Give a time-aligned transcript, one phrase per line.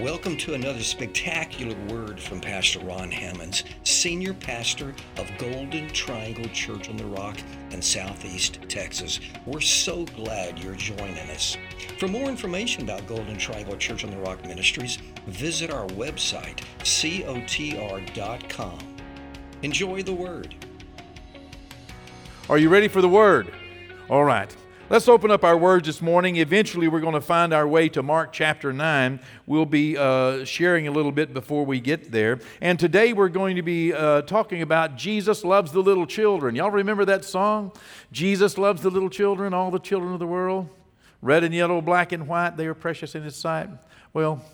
[0.00, 6.88] Welcome to another spectacular word from Pastor Ron Hammonds, Senior Pastor of Golden Triangle Church
[6.88, 7.36] on the Rock
[7.70, 9.20] in Southeast Texas.
[9.44, 11.58] We're so glad you're joining us.
[11.98, 14.96] For more information about Golden Triangle Church on the Rock Ministries,
[15.26, 18.78] visit our website, cotr.com.
[19.60, 20.54] Enjoy the word.
[22.48, 23.52] Are you ready for the word?
[24.08, 24.56] All right.
[24.90, 26.34] Let's open up our words this morning.
[26.34, 29.20] Eventually, we're going to find our way to Mark chapter 9.
[29.46, 32.40] We'll be uh, sharing a little bit before we get there.
[32.60, 36.56] And today, we're going to be uh, talking about Jesus loves the little children.
[36.56, 37.70] Y'all remember that song?
[38.10, 40.68] Jesus loves the little children, all the children of the world.
[41.22, 43.68] Red and yellow, black and white, they are precious in His sight.
[44.12, 44.44] Well,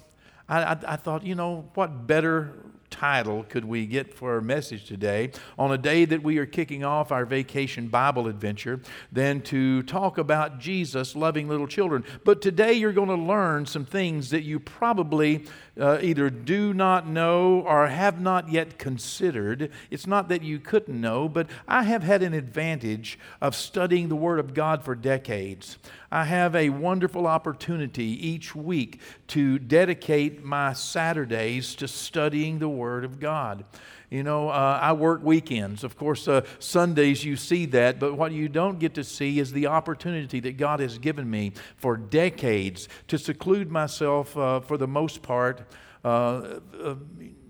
[0.50, 2.52] I, I, I thought, you know, what better
[2.96, 6.82] title could we get for our message today on a day that we are kicking
[6.82, 8.80] off our vacation Bible adventure
[9.12, 12.04] than to talk about Jesus loving little children.
[12.24, 15.44] But today you're going to learn some things that you probably
[15.80, 19.70] uh, either do not know or have not yet considered.
[19.90, 24.16] It's not that you couldn't know, but I have had an advantage of studying the
[24.16, 25.78] Word of God for decades.
[26.10, 33.04] I have a wonderful opportunity each week to dedicate my Saturdays to studying the Word
[33.04, 33.64] of God.
[34.08, 35.82] You know, uh, I work weekends.
[35.82, 39.52] Of course, uh, Sundays you see that, but what you don't get to see is
[39.52, 44.86] the opportunity that God has given me for decades to seclude myself, uh, for the
[44.86, 45.62] most part,
[46.06, 46.94] uh, uh,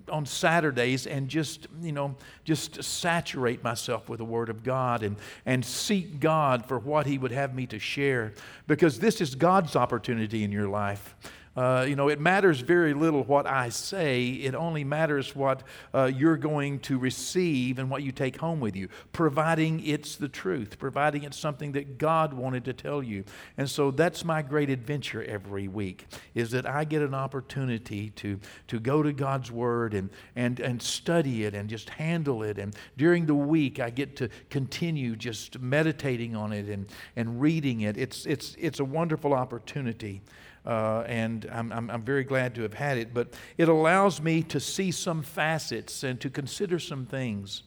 [0.08, 5.16] on Saturdays and just, you know, just saturate myself with the Word of God and,
[5.44, 8.32] and seek God for what He would have me to share.
[8.66, 11.14] Because this is God's opportunity in your life.
[11.56, 14.28] Uh, you know, it matters very little what I say.
[14.28, 15.62] It only matters what
[15.94, 20.28] uh, you're going to receive and what you take home with you, providing it's the
[20.28, 23.24] truth, providing it's something that God wanted to tell you.
[23.56, 28.38] And so that's my great adventure every week, is that I get an opportunity to,
[28.68, 32.58] to go to God's Word and, and, and study it and just handle it.
[32.58, 37.80] And during the week, I get to continue just meditating on it and, and reading
[37.80, 37.96] it.
[37.96, 40.20] It's, it's, it's a wonderful opportunity.
[40.66, 43.14] Uh, and I'm, I'm, I'm, very glad to have had it.
[43.14, 47.62] But it allows me to see some facets and to consider some things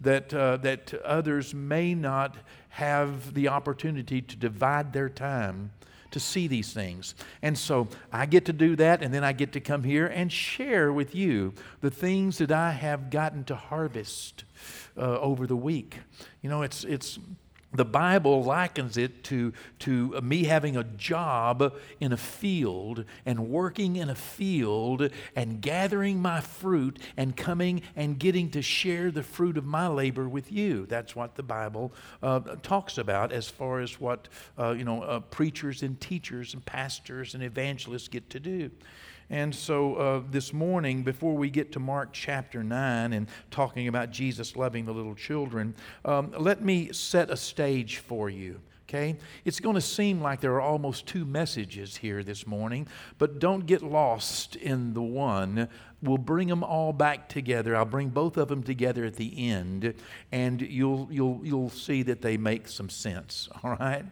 [0.00, 2.36] that, uh, that others may not
[2.70, 5.72] have the opportunity to divide their time
[6.10, 7.14] to see these things.
[7.42, 10.32] And so I get to do that, and then I get to come here and
[10.32, 14.44] share with you the things that I have gotten to harvest
[14.96, 15.98] uh, over the week.
[16.40, 17.18] You know, it's, it's
[17.72, 23.96] the Bible likens it to, to me having a job in a field and working
[23.96, 29.58] in a field and gathering my fruit and coming and getting to share the fruit
[29.58, 30.86] of my labor with you.
[30.86, 31.92] That's what the Bible
[32.22, 34.28] uh, talks about as far as what
[34.58, 38.70] uh, you know uh, preachers and teachers and pastors and evangelists get to do.
[39.30, 44.10] And so uh, this morning, before we get to Mark chapter 9 and talking about
[44.10, 45.74] Jesus loving the little children,
[46.04, 48.60] um, let me set a stage for you.
[48.88, 49.16] Okay?
[49.44, 52.86] It's going to seem like there are almost two messages here this morning,
[53.18, 55.68] but don't get lost in the one.
[56.00, 57.76] We'll bring them all back together.
[57.76, 59.92] I'll bring both of them together at the end,
[60.32, 63.50] and you'll, you'll, you'll see that they make some sense.
[63.62, 64.04] All right?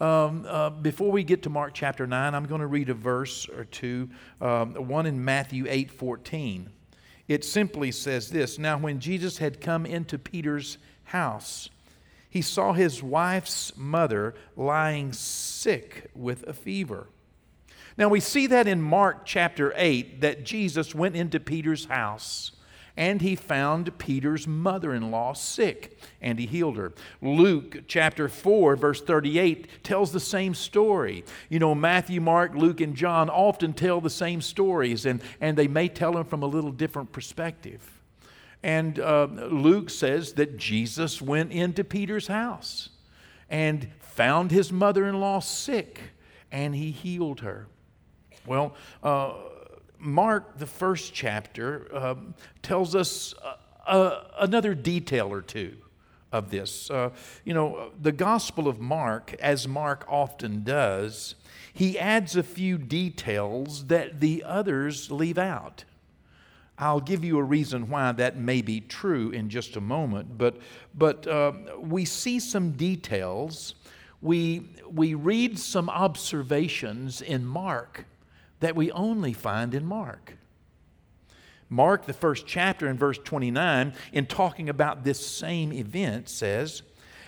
[0.00, 3.46] Um, uh, before we get to Mark chapter 9, I'm going to read a verse
[3.48, 4.08] or two,
[4.40, 6.70] um, one in Matthew 8 14.
[7.26, 11.68] It simply says this Now, when Jesus had come into Peter's house,
[12.34, 17.06] he saw his wife's mother lying sick with a fever.
[17.96, 22.50] Now we see that in Mark chapter 8 that Jesus went into Peter's house
[22.96, 26.92] and he found Peter's mother in law sick and he healed her.
[27.22, 31.24] Luke chapter 4, verse 38 tells the same story.
[31.48, 35.68] You know, Matthew, Mark, Luke, and John often tell the same stories, and, and they
[35.68, 37.94] may tell them from a little different perspective.
[38.64, 42.88] And uh, Luke says that Jesus went into Peter's house
[43.50, 46.00] and found his mother in law sick
[46.50, 47.66] and he healed her.
[48.46, 49.34] Well, uh,
[49.98, 52.14] Mark, the first chapter, uh,
[52.62, 53.34] tells us
[53.86, 55.76] uh, another detail or two
[56.32, 56.90] of this.
[56.90, 57.10] Uh,
[57.44, 61.34] you know, the Gospel of Mark, as Mark often does,
[61.70, 65.84] he adds a few details that the others leave out.
[66.78, 70.56] I'll give you a reason why that may be true in just a moment, but,
[70.94, 73.74] but uh, we see some details.
[74.20, 78.06] We, we read some observations in Mark
[78.60, 80.36] that we only find in Mark.
[81.68, 86.82] Mark, the first chapter in verse 29, in talking about this same event, says,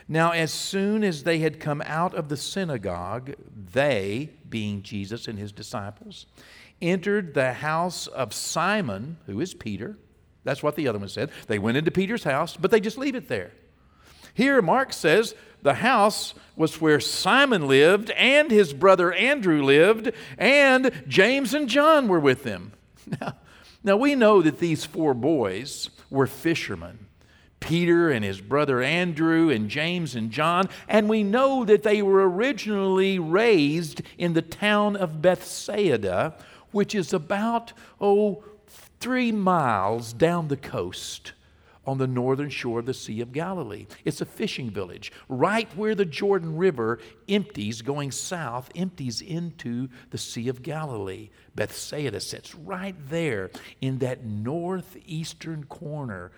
[0.08, 3.34] Now, as soon as they had come out of the synagogue,
[3.72, 6.26] they, being Jesus and his disciples,
[6.80, 9.96] entered the house of Simon, who is Peter.
[10.44, 11.30] That's what the other one said.
[11.46, 13.52] They went into Peter's house, but they just leave it there.
[14.34, 20.92] Here, Mark says the house was where Simon lived, and his brother Andrew lived, and
[21.08, 22.72] James and John were with them.
[23.20, 23.36] Now,
[23.84, 27.06] now we know that these four boys were fishermen.
[27.60, 32.28] Peter and his brother Andrew and James and John, and we know that they were
[32.28, 36.34] originally raised in the town of Bethsaida,
[36.76, 38.44] which is about, oh,
[39.00, 41.32] three miles down the coast
[41.86, 43.86] on the northern shore of the Sea of Galilee.
[44.04, 46.98] It's a fishing village, right where the Jordan River
[47.30, 51.30] empties, going south, empties into the Sea of Galilee.
[51.54, 53.50] Bethsaida sits right there
[53.80, 56.30] in that northeastern corner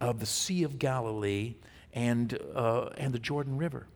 [0.00, 1.54] of the Sea of Galilee
[1.92, 3.86] and, uh, and the Jordan River.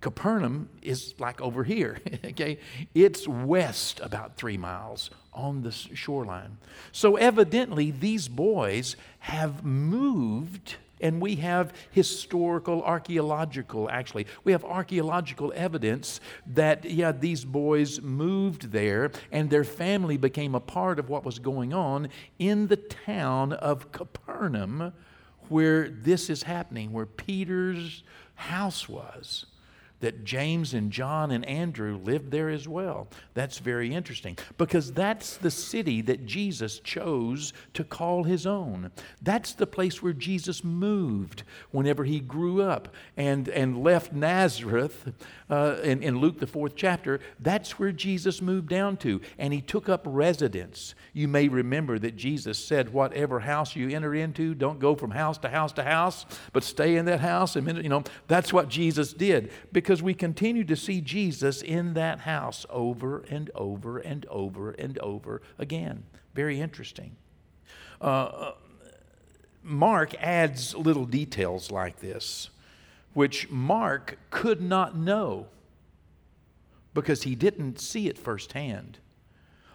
[0.00, 2.58] Capernaum is like over here, okay?
[2.94, 6.56] It's west about three miles on the shoreline.
[6.92, 15.52] So evidently, these boys have moved, and we have historical, archaeological, actually, we have archaeological
[15.54, 21.24] evidence that, yeah, these boys moved there, and their family became a part of what
[21.24, 22.08] was going on
[22.38, 24.92] in the town of Capernaum
[25.48, 28.04] where this is happening, where Peter's
[28.36, 29.46] house was
[30.00, 33.08] that James and John and Andrew lived there as well.
[33.34, 38.90] That's very interesting because that's the city that Jesus chose to call his own.
[39.22, 45.12] That's the place where Jesus moved whenever he grew up and, and left Nazareth
[45.50, 47.20] uh, in, in Luke, the fourth chapter.
[47.38, 50.94] That's where Jesus moved down to, and he took up residence.
[51.12, 55.38] You may remember that Jesus said, Whatever house you enter into, don't go from house
[55.38, 57.56] to house to house, but stay in that house.
[57.56, 62.20] And, you know, that's what Jesus did because we continue to see Jesus in that
[62.20, 66.04] house over and over and over and over again.
[66.34, 67.16] Very interesting.
[68.00, 68.52] Uh,
[69.62, 72.50] Mark adds little details like this,
[73.14, 75.46] which Mark could not know
[76.94, 78.98] because he didn't see it firsthand.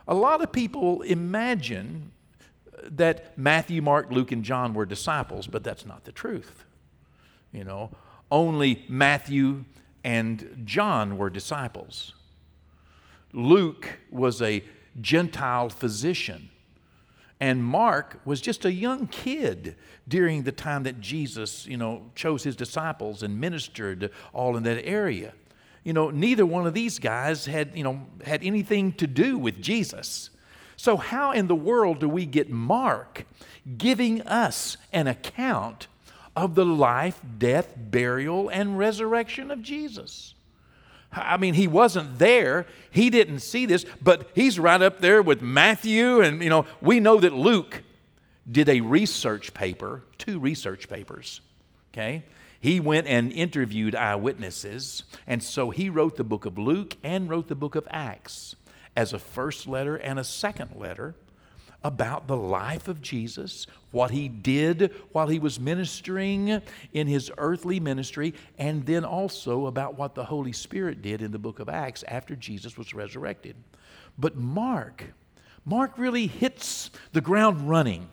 [0.08, 2.12] A lot of people imagine
[2.84, 6.66] that Matthew, Mark, Luke, and John were disciples, but that's not the truth.
[7.52, 7.92] You know,
[8.32, 9.66] only Matthew
[10.06, 12.14] and John were disciples.
[13.34, 14.64] Luke was a
[15.02, 16.50] Gentile physician.
[17.42, 19.76] And Mark was just a young kid
[20.08, 24.86] during the time that Jesus, you know, chose his disciples and ministered all in that
[24.86, 25.34] area
[25.86, 29.62] you know, neither one of these guys had, you know, had anything to do with
[29.62, 30.32] Jesus.
[30.78, 33.26] So, how in the world do we get Mark
[33.78, 35.88] giving us an account
[36.36, 40.34] of the life, death, burial, and resurrection of Jesus?
[41.12, 42.66] I mean, he wasn't there.
[42.92, 46.22] He didn't see this, but he's right up there with Matthew.
[46.22, 47.84] And, you know, we know that Luke
[48.50, 51.42] did a research paper, two research papers,
[51.94, 52.24] okay?
[52.60, 57.48] He went and interviewed eyewitnesses, and so he wrote the book of Luke and wrote
[57.48, 58.56] the book of Acts
[58.96, 61.16] as a first letter and a second letter
[61.86, 66.60] about the life of Jesus, what he did while he was ministering
[66.94, 71.38] in his earthly ministry, and then also about what the Holy Spirit did in the
[71.38, 73.56] book of Acts after Jesus was resurrected.
[74.18, 75.14] But Mark,
[75.64, 78.10] Mark really hits the ground running.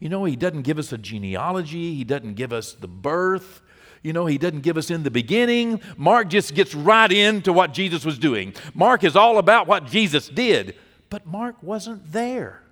[0.00, 3.62] You know, he doesn't give us a genealogy, he doesn't give us the birth,
[4.02, 5.80] you know, he doesn't give us in the beginning.
[5.96, 8.54] Mark just gets right into what Jesus was doing.
[8.74, 10.74] Mark is all about what Jesus did,
[11.10, 12.63] but Mark wasn't there.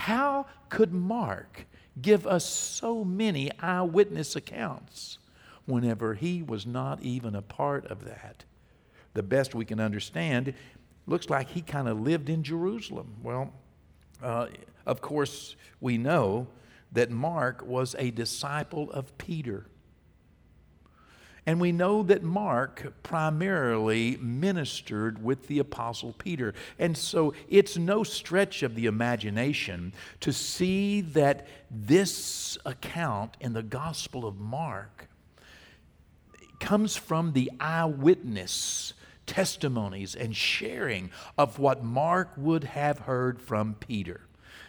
[0.00, 1.66] How could Mark
[2.00, 5.18] give us so many eyewitness accounts
[5.66, 8.44] whenever he was not even a part of that?
[9.12, 10.54] The best we can understand,
[11.06, 13.16] looks like he kind of lived in Jerusalem.
[13.22, 13.52] Well,
[14.22, 14.46] uh,
[14.86, 16.46] of course, we know
[16.92, 19.66] that Mark was a disciple of Peter.
[21.46, 26.54] And we know that Mark primarily ministered with the Apostle Peter.
[26.78, 33.62] And so it's no stretch of the imagination to see that this account in the
[33.62, 35.08] Gospel of Mark
[36.60, 38.92] comes from the eyewitness
[39.26, 44.22] testimonies and sharing of what Mark would have heard from Peter.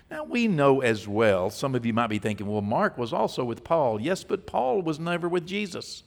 [0.09, 3.43] Now, we know as well, some of you might be thinking, well, Mark was also
[3.43, 3.99] with Paul.
[3.99, 6.03] Yes, but Paul was never with Jesus.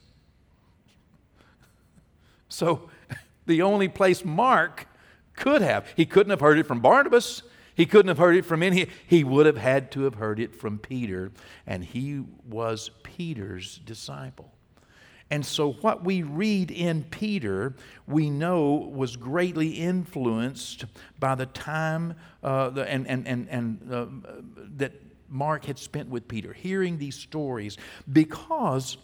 [2.49, 2.89] So
[3.45, 4.87] the only place Mark
[5.35, 7.43] could have, he couldn't have heard it from Barnabas.
[7.75, 10.55] He couldn't have heard it from any, he would have had to have heard it
[10.55, 11.31] from Peter,
[11.67, 14.53] and he was Peter's disciple.
[15.29, 17.75] And so, what we read in Peter,
[18.07, 20.85] we know was greatly influenced
[21.19, 24.05] by the time uh, and, and, and, and uh,
[24.77, 24.93] that
[25.27, 27.77] Mark had spent with Peter, hearing these stories,
[28.13, 28.97] because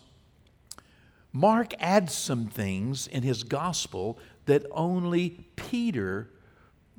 [1.33, 6.29] Mark adds some things in his gospel that only Peter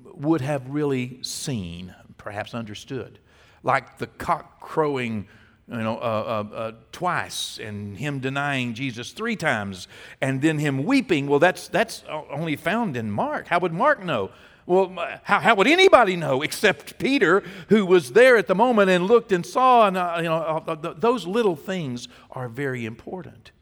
[0.02, 3.18] would have really seen, perhaps understood,
[3.62, 5.26] like the cock crowing
[5.68, 9.86] you know, uh, uh, uh, twice, and him denying Jesus three times,
[10.20, 11.26] and then him weeping.
[11.26, 13.46] Well, that's that's only found in Mark.
[13.46, 14.30] How would Mark know?
[14.66, 19.06] Well, how, how would anybody know except Peter, who was there at the moment and
[19.06, 19.86] looked and saw?
[19.86, 20.34] And uh, you know,
[20.66, 23.52] uh, those little things are very important.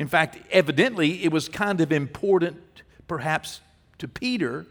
[0.00, 3.60] In fact, evidently, it was kind of important, perhaps,
[3.98, 4.64] to Peter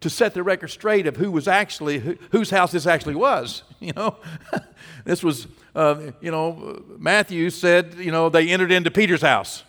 [0.00, 3.62] to set the record straight of who was actually who, whose house this actually was.
[3.78, 4.16] You know,
[5.04, 9.64] this was uh, you know Matthew said you know they entered into Peter's house.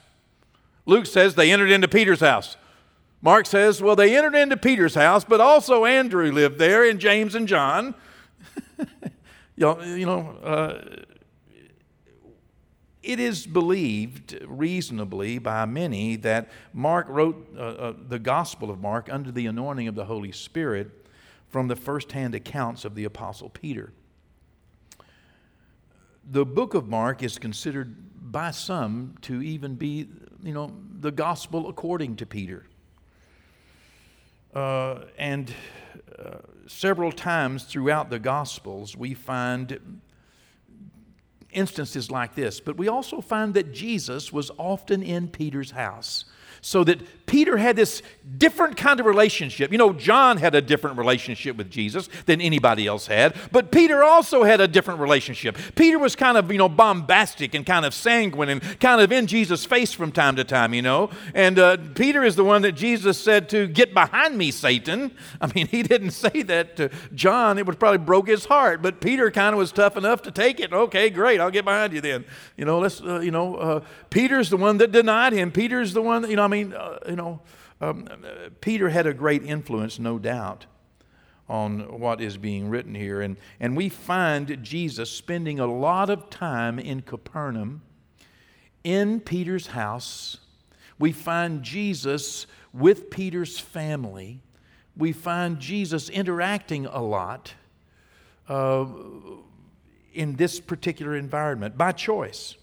[0.85, 2.55] Luke says they entered into Peter's house.
[3.21, 7.35] Mark says, well, they entered into Peter's house, but also Andrew lived there, and James
[7.35, 7.95] and John.
[9.57, 11.03] you know, uh,
[13.07, 19.07] it is believed reasonably by many that Mark wrote uh, uh, the Gospel of Mark
[19.09, 20.91] under the anointing of the Holy Spirit
[21.47, 23.93] from the firsthand accounts of the Apostle Peter.
[26.29, 27.95] The book of Mark is considered
[28.29, 30.09] by some to even be,
[30.43, 32.65] you know, the gospel according to Peter.
[34.53, 35.53] Uh, and
[36.19, 40.01] uh, several times throughout the Gospels, we find
[41.57, 46.25] instances like this, but we also find that Jesus was often in Peter's house.
[46.61, 48.01] So that Peter had this
[48.37, 49.71] different kind of relationship.
[49.71, 54.01] You know, John had a different relationship with Jesus than anybody else had, but Peter
[54.01, 55.57] also had a different relationship.
[55.75, 59.27] Peter was kind of, you know, bombastic and kind of sanguine and kind of in
[59.27, 61.09] Jesus' face from time to time, you know.
[61.33, 65.11] And uh, Peter is the one that Jesus said to, Get behind me, Satan.
[65.41, 69.01] I mean, he didn't say that to John, it would probably broke his heart, but
[69.01, 70.71] Peter kind of was tough enough to take it.
[70.71, 72.23] Okay, great, I'll get behind you then.
[72.55, 75.51] You know, let's, uh, you know, uh, Peter's the one that denied him.
[75.51, 77.41] Peter's the one that, you know, I mean, uh, you know,
[77.81, 78.07] um,
[78.61, 80.65] Peter had a great influence, no doubt,
[81.47, 83.21] on what is being written here.
[83.21, 87.81] And, and we find Jesus spending a lot of time in Capernaum,
[88.83, 90.37] in Peter's house.
[90.99, 94.41] We find Jesus with Peter's family.
[94.95, 97.53] We find Jesus interacting a lot
[98.49, 98.85] uh,
[100.13, 102.55] in this particular environment by choice.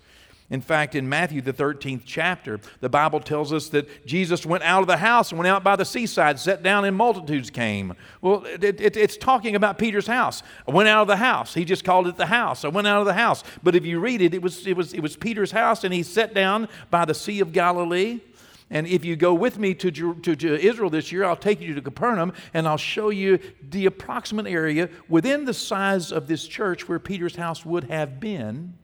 [0.50, 4.82] In fact, in Matthew, the 13th chapter, the Bible tells us that Jesus went out
[4.82, 7.94] of the house and went out by the seaside, sat down, and multitudes came.
[8.20, 10.42] Well, it, it, it's talking about Peter's house.
[10.68, 11.54] I went out of the house.
[11.54, 12.64] He just called it the house.
[12.64, 13.42] I went out of the house.
[13.62, 16.02] But if you read it, it was, it was, it was Peter's house, and he
[16.02, 18.20] sat down by the Sea of Galilee.
[18.68, 21.74] And if you go with me to, to, to, Israel this year, I'll take you
[21.74, 23.38] to Capernaum and I'll show you
[23.70, 28.74] the approximate area within the size of this church where Peter's house would have been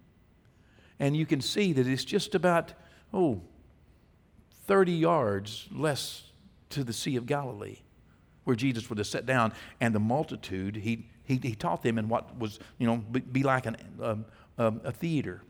[1.01, 2.75] and you can see that it's just about,
[3.13, 3.41] oh,
[4.67, 6.25] 30 yards less
[6.69, 7.79] to the Sea of Galilee,
[8.45, 12.09] where Jesus would have sat down, and the multitude, he, he, he taught them in
[12.09, 14.25] what was, you know, be, like an, um,
[14.59, 15.43] um, a theater.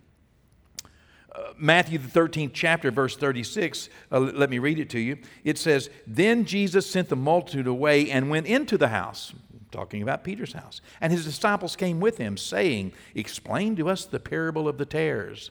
[1.35, 5.19] Uh, Matthew, the 13th chapter, verse 36, uh, let me read it to you.
[5.45, 9.33] It says, Then Jesus sent the multitude away and went into the house
[9.71, 10.81] talking about Peter's house.
[11.01, 15.51] And his disciples came with him, saying, Explain to us the parable of the tares.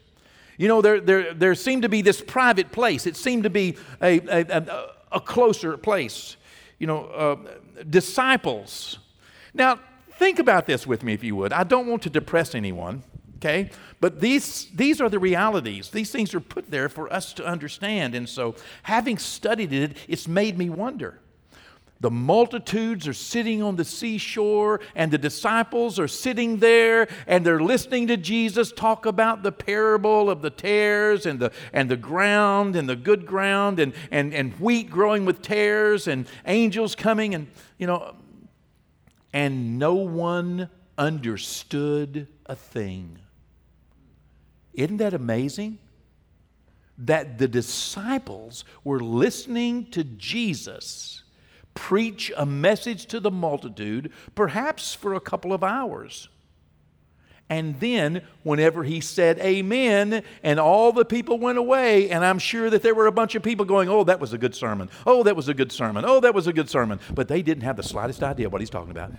[0.58, 3.78] You know, there, there, there seemed to be this private place, it seemed to be
[4.02, 6.36] a, a, a, closer place.
[6.80, 7.36] You know, uh,
[7.90, 9.00] disciples.
[9.54, 9.80] Now,
[10.18, 11.54] think about this with me, if you would.
[11.54, 13.04] I don't want to depress anyone,
[13.38, 13.70] okay?
[14.00, 15.90] But these, these are the realities.
[15.90, 18.16] These things are put there for us to understand.
[18.16, 21.20] And so, having studied it, it's made me wonder
[22.01, 27.60] the multitudes are sitting on the seashore, and the disciples are sitting there and they're
[27.60, 32.77] listening to Jesus talk about the parable of the tares and the, and the ground
[32.77, 37.48] and the good ground and, and, and wheat growing with tares and angels coming and,
[37.77, 38.15] you know,
[39.34, 43.20] and no one understood a thing.
[44.74, 45.79] Isn't that amazing?
[46.98, 51.19] That the disciples were listening to Jesus
[51.80, 56.28] preach a message to the multitude, perhaps for a couple of hours.
[57.50, 62.70] And then, whenever he said amen, and all the people went away, and I'm sure
[62.70, 64.90] that there were a bunch of people going, Oh, that was a good sermon.
[65.08, 66.04] Oh, that was a good sermon.
[66.06, 67.00] Oh, that was a good sermon.
[67.16, 69.14] But they didn't have the slightest idea what he's talking about.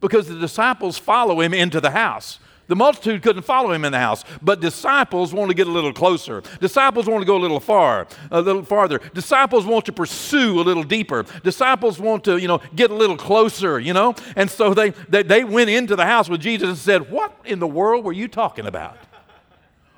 [0.00, 2.40] because the disciples follow him into the house.
[2.68, 5.92] The multitude couldn't follow him in the house, but disciples want to get a little
[5.92, 6.42] closer.
[6.60, 8.98] Disciples want to go a little far, a little farther.
[9.14, 11.24] Disciples want to pursue a little deeper.
[11.42, 14.14] Disciples want to, you know, get a little closer, you know.
[14.36, 17.58] And so they, they, they went into the house with Jesus and said, What in
[17.58, 18.96] the world were you talking about?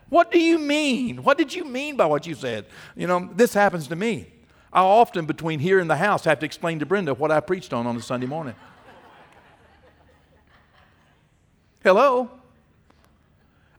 [0.09, 1.23] What do you mean?
[1.23, 2.67] What did you mean by what you said?
[2.97, 4.29] You know, this happens to me.
[4.73, 7.73] I often, between here and the house, have to explain to Brenda what I preached
[7.73, 8.55] on on a Sunday morning.
[11.83, 12.31] Hello?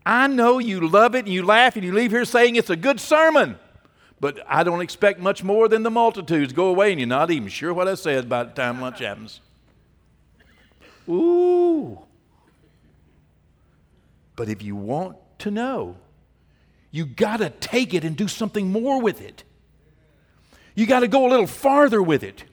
[0.06, 2.76] I know you love it and you laugh and you leave here saying it's a
[2.76, 3.58] good sermon.
[4.20, 7.50] But I don't expect much more than the multitudes go away and you're not even
[7.50, 9.42] sure what I said by the time lunch happens.
[11.10, 12.00] Ooh.
[14.36, 15.98] But if you want to know,
[16.92, 19.44] you got to take it and do something more with it.
[20.76, 22.44] You got to go a little farther with it.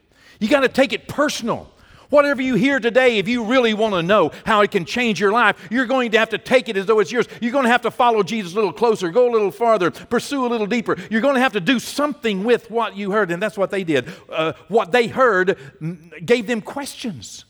[0.41, 1.71] You got to take it personal.
[2.13, 5.33] Whatever you hear today, if you really want to know how it can change your
[5.33, 7.27] life, you're going to have to take it as though it's yours.
[7.41, 10.45] You're going to have to follow Jesus a little closer, go a little farther, pursue
[10.45, 10.95] a little deeper.
[11.11, 13.83] You're going to have to do something with what you heard, and that's what they
[13.83, 14.13] did.
[14.29, 15.57] Uh, what they heard
[16.23, 17.47] gave them questions.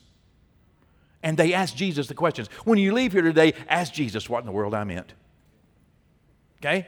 [1.21, 2.47] And they asked Jesus the questions.
[2.63, 5.11] When you leave here today, ask Jesus what in the world I meant.
[6.61, 6.87] Okay?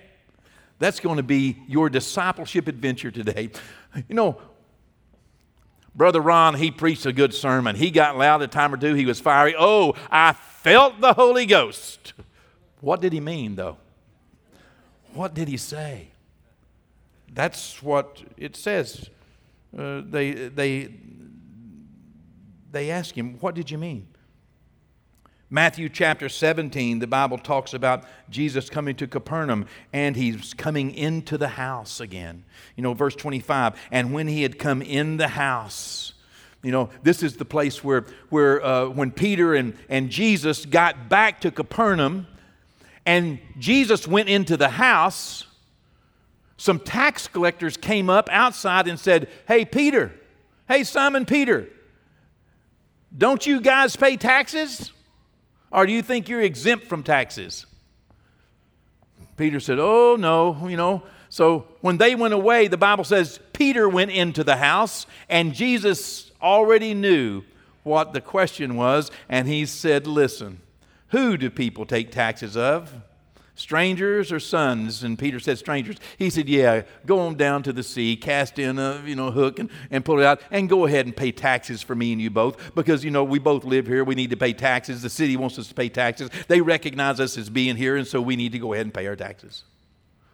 [0.79, 3.49] That's going to be your discipleship adventure today.
[4.09, 4.37] You know,
[5.95, 7.75] Brother Ron, he preached a good sermon.
[7.75, 8.93] He got loud a time or two.
[8.95, 9.55] He was fiery.
[9.57, 12.13] Oh, I felt the Holy Ghost.
[12.81, 13.77] What did he mean, though?
[15.13, 16.09] What did he say?
[17.31, 19.09] That's what it says.
[19.77, 20.89] Uh, they, they,
[22.71, 24.07] they ask him, What did you mean?
[25.55, 31.37] Matthew chapter 17, the Bible talks about Jesus coming to Capernaum and he's coming into
[31.37, 32.43] the house again.
[32.75, 36.11] You know, verse 25, and when he had come in the house,
[36.61, 41.07] you know, this is the place where, where uh, when Peter and, and Jesus got
[41.07, 42.27] back to Capernaum
[43.05, 45.45] and Jesus went into the house,
[46.57, 50.11] some tax collectors came up outside and said, Hey, Peter,
[50.67, 51.69] hey, Simon Peter,
[53.17, 54.91] don't you guys pay taxes?
[55.75, 57.65] Or do you think you're exempt from taxes?
[59.35, 61.03] Peter said, Oh, no, you know.
[61.27, 66.31] So when they went away, the Bible says Peter went into the house, and Jesus
[66.41, 67.43] already knew
[67.83, 70.61] what the question was, and he said, Listen,
[71.09, 72.93] who do people take taxes of?
[73.55, 75.03] Strangers or sons?
[75.03, 75.97] And Peter said, strangers.
[76.17, 79.59] He said, yeah, go on down to the sea, cast in a you know, hook
[79.59, 82.29] and, and pull it out, and go ahead and pay taxes for me and you
[82.29, 84.03] both because, you know, we both live here.
[84.03, 85.01] We need to pay taxes.
[85.01, 86.29] The city wants us to pay taxes.
[86.47, 89.07] They recognize us as being here, and so we need to go ahead and pay
[89.07, 89.63] our taxes.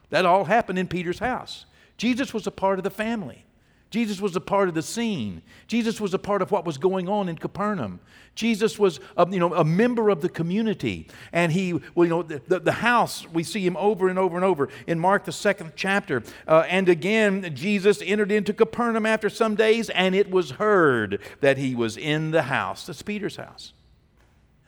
[0.09, 1.65] That all happened in Peter's house.
[1.97, 3.45] Jesus was a part of the family.
[3.91, 5.41] Jesus was a part of the scene.
[5.67, 7.99] Jesus was a part of what was going on in Capernaum.
[8.35, 11.09] Jesus was a, you know, a member of the community.
[11.33, 14.45] And he, well, you know, the, the house, we see him over and over and
[14.45, 16.23] over in Mark, the second chapter.
[16.47, 21.57] Uh, and again, Jesus entered into Capernaum after some days, and it was heard that
[21.57, 22.85] he was in the house.
[22.85, 23.73] That's Peter's house.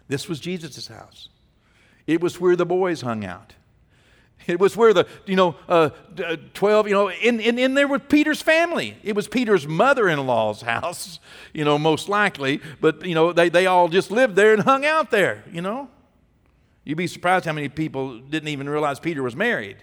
[0.10, 1.30] This was Jesus' house.
[2.06, 3.54] It was where the boys hung out.
[4.48, 5.90] It was where the, you know, uh,
[6.24, 8.98] uh 12, you know, in, in, in there with Peter's family.
[9.04, 11.20] It was Peter's mother in law's house,
[11.54, 12.62] you know, most likely.
[12.82, 15.90] But, you know, they, they all just lived there and hung out there, you know.
[16.84, 19.78] You'd be surprised how many people didn't even realize Peter was married.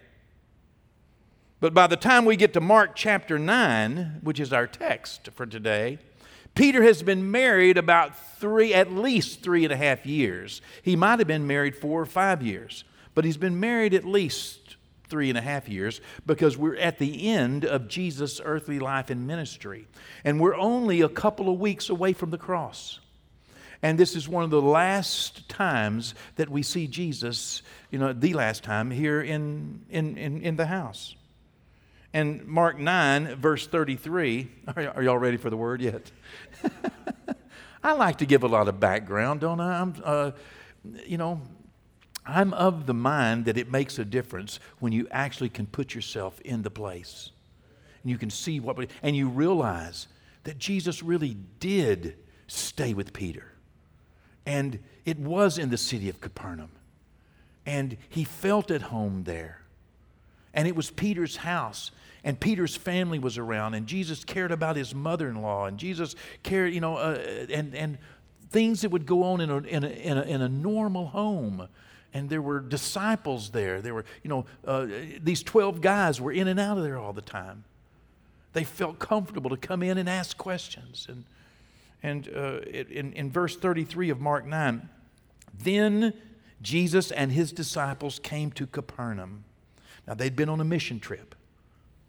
[1.61, 5.47] But by the time we get to Mark chapter 9, which is our text for
[5.47, 5.99] today,
[6.55, 10.61] Peter has been married about three, at least three and a half years.
[10.83, 12.85] He might have been married four or five years
[13.21, 14.77] but he's been married at least
[15.11, 19.27] three and a half years because we're at the end of Jesus' earthly life and
[19.27, 19.87] ministry.
[20.25, 22.99] And we're only a couple of weeks away from the cross.
[23.83, 28.33] And this is one of the last times that we see Jesus, you know, the
[28.33, 31.15] last time here in, in, in, in the house.
[32.15, 36.11] And Mark 9, verse 33, are, y'all ready for the word yet?
[37.85, 39.83] I like to give a lot of background, don't I?
[39.83, 40.31] I'm, uh,
[41.05, 41.43] you know,
[42.27, 46.41] I'm of the mind that it makes a difference when you actually can put yourself
[46.43, 47.31] in the place.
[48.03, 50.07] And you can see what, and you realize
[50.45, 53.53] that Jesus really did stay with Peter.
[54.47, 56.71] And it was in the city of Capernaum.
[57.67, 59.63] And he felt at home there.
[60.55, 61.91] And it was Peter's house.
[62.25, 63.75] And Peter's family was around.
[63.75, 65.67] And Jesus cared about his mother in law.
[65.67, 67.19] And Jesus cared, you know, uh,
[67.51, 67.99] and, and
[68.51, 71.69] things that would go on in a, in, a, in, a, in a normal home
[72.13, 73.81] and there were disciples there.
[73.81, 74.87] There were, you know, uh,
[75.23, 77.65] these 12 guys were in and out of there all the time.
[78.53, 81.07] They felt comfortable to come in and ask questions.
[81.09, 81.25] And,
[82.03, 84.89] and uh, in, in verse 33 of Mark 9,
[85.55, 86.15] then
[86.63, 89.45] Jesus and his disciples came to Capernaum.
[90.07, 91.35] Now, they'd been on a mission trip.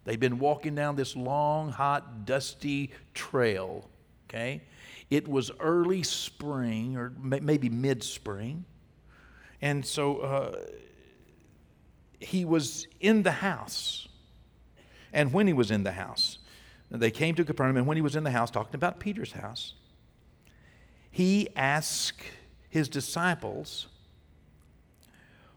[0.04, 3.88] They'd been walking down this long, hot, dusty trail,
[4.28, 4.62] okay?
[5.10, 8.64] It was early spring or maybe mid spring.
[9.62, 10.56] And so uh,
[12.18, 14.08] he was in the house.
[15.12, 16.38] And when he was in the house,
[16.90, 19.74] they came to Capernaum, and when he was in the house, talking about Peter's house,
[21.10, 22.22] he asked
[22.68, 23.86] his disciples,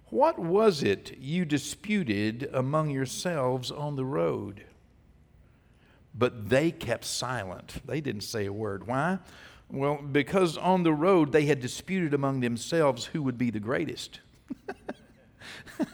[0.10, 4.66] What was it you disputed among yourselves on the road?
[6.14, 7.82] But they kept silent.
[7.86, 8.88] They didn't say a word.
[8.88, 9.20] Why?
[9.70, 14.20] Well, because on the road they had disputed among themselves who would be the greatest.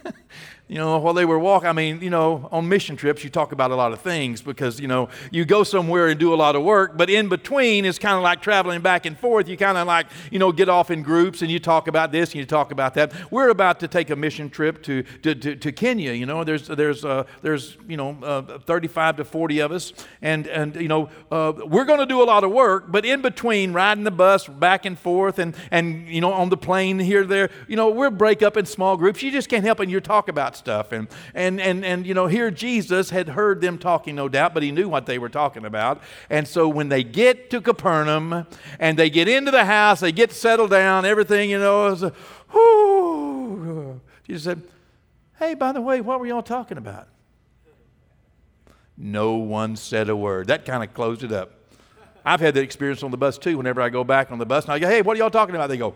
[0.72, 3.52] you know, while they were walking, I mean, you know, on mission trips, you talk
[3.52, 6.56] about a lot of things because, you know, you go somewhere and do a lot
[6.56, 9.50] of work, but in between is kind of like traveling back and forth.
[9.50, 12.30] You kind of like, you know, get off in groups and you talk about this
[12.30, 13.12] and you talk about that.
[13.30, 16.70] We're about to take a mission trip to, to, to, to Kenya, you know, there's,
[16.70, 21.10] there's, uh, there's you know, uh, 35 to 40 of us, and, and you know,
[21.34, 24.48] uh, we're going to do a lot of work, but in between riding the bus
[24.48, 28.10] back and forth and, and you know, on the plane here, there, you know, we'll
[28.10, 29.22] break up in small groups.
[29.22, 30.92] You just can't help and you talk about stuff.
[30.92, 34.64] And, and, and, and, you know, here Jesus had heard them talking, no doubt, but
[34.64, 36.02] he knew what they were talking about.
[36.30, 38.48] And so when they get to Capernaum
[38.80, 42.06] and they get into the house, they get settled down, everything, you know, is,
[42.54, 44.00] whoo.
[44.24, 44.62] Jesus said,
[45.38, 47.08] Hey, by the way, what were y'all talking about?
[48.96, 50.48] No one said a word.
[50.48, 51.52] That kind of closed it up.
[52.24, 53.58] I've had that experience on the bus too.
[53.58, 55.56] Whenever I go back on the bus and I go, Hey, what are y'all talking
[55.56, 55.68] about?
[55.68, 55.96] They go,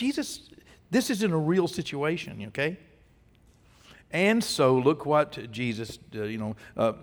[0.00, 0.48] Jesus,
[0.90, 2.78] this is in a real situation, okay?
[4.10, 6.94] And so, look what Jesus, uh, you know, uh,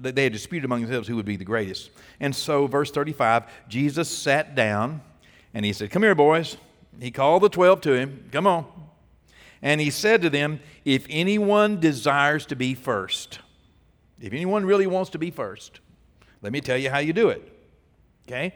[0.00, 1.90] they had disputed among themselves who would be the greatest.
[2.18, 5.02] And so, verse 35, Jesus sat down
[5.52, 6.56] and he said, Come here, boys.
[6.98, 8.26] He called the 12 to him.
[8.32, 8.64] Come on.
[9.60, 13.40] And he said to them, If anyone desires to be first,
[14.18, 15.80] if anyone really wants to be first,
[16.40, 17.52] let me tell you how you do it.
[18.26, 18.54] Okay?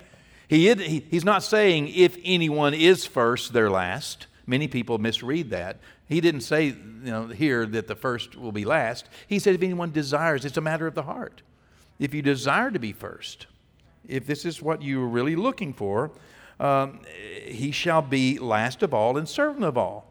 [0.51, 4.27] He, he, he's not saying if anyone is first, they're last.
[4.49, 5.79] Many people misread that.
[6.09, 9.09] He didn't say you know, here that the first will be last.
[9.29, 11.43] He said if anyone desires, it's a matter of the heart.
[12.01, 13.47] If you desire to be first,
[14.09, 16.11] if this is what you're really looking for,
[16.59, 16.99] um,
[17.45, 20.10] he shall be last of all and servant of all.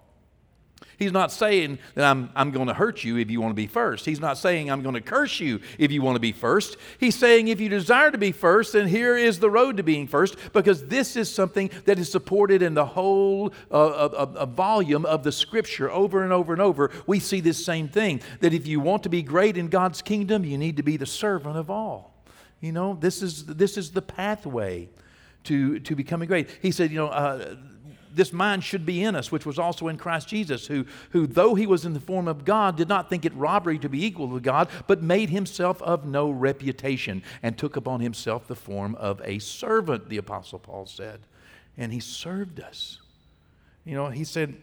[0.99, 3.67] He's not saying that I'm, I'm going to hurt you if you want to be
[3.67, 4.05] first.
[4.05, 6.75] He's not saying I'm going to curse you if you want to be first.
[6.99, 10.07] He's saying if you desire to be first, then here is the road to being
[10.07, 15.31] first, because this is something that is supported in the whole uh, volume of the
[15.31, 16.91] scripture over and over and over.
[17.07, 20.43] We see this same thing that if you want to be great in God's kingdom,
[20.43, 22.13] you need to be the servant of all.
[22.59, 24.89] You know, this is, this is the pathway
[25.45, 26.49] to, to becoming great.
[26.61, 27.55] He said, you know, uh,
[28.13, 31.55] this mind should be in us, which was also in Christ Jesus, who, who, though
[31.55, 34.33] he was in the form of God, did not think it robbery to be equal
[34.33, 39.21] to God, but made himself of no reputation and took upon himself the form of
[39.23, 41.21] a servant, the Apostle Paul said.
[41.77, 42.99] And he served us.
[43.85, 44.55] You know, he said,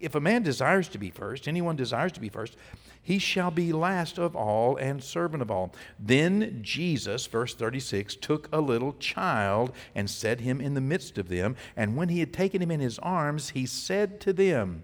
[0.00, 2.56] if a man desires to be first, anyone desires to be first,
[3.06, 5.72] he shall be last of all and servant of all.
[5.96, 11.28] Then Jesus, verse 36, took a little child and set him in the midst of
[11.28, 11.54] them.
[11.76, 14.82] And when he had taken him in his arms, he said to them,